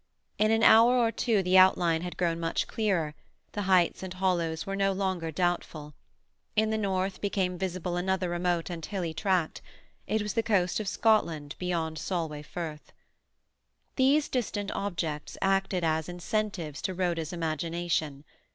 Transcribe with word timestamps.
In 0.39 0.49
an 0.49 0.63
hour 0.63 0.93
or 0.97 1.11
two 1.11 1.43
the 1.43 1.59
outline 1.59 2.01
had 2.01 2.17
grown 2.17 2.39
much 2.39 2.65
clearer; 2.65 3.13
the 3.51 3.61
heights 3.61 4.01
and 4.01 4.15
hollows 4.15 4.65
were 4.65 4.75
no 4.75 4.93
longer 4.93 5.29
doubtful. 5.29 5.93
In 6.55 6.71
the 6.71 6.77
north 6.79 7.21
became 7.21 7.55
visible 7.59 7.95
another 7.97 8.27
remote 8.27 8.71
and 8.71 8.83
hilly 8.83 9.13
tract; 9.13 9.61
it 10.07 10.23
was 10.23 10.33
the 10.33 10.41
coast 10.41 10.79
of 10.79 10.87
Scotland 10.87 11.55
beyond 11.59 11.99
Solway 11.99 12.41
Firth. 12.41 12.91
These 13.95 14.27
distant 14.27 14.71
objects 14.71 15.37
acted 15.39 15.83
as 15.83 16.09
incentives 16.09 16.81
to 16.81 16.95
Rhoda's 16.95 17.31
imagination. 17.31 18.23